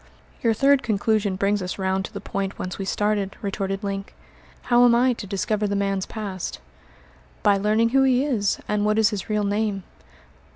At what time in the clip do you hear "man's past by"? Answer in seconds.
5.75-7.57